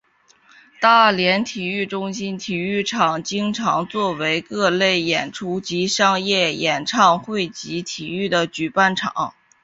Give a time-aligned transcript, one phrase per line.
[0.81, 9.35] 大连体育中心体育场经常作为各类演出及商业演唱会及体育的举办场地。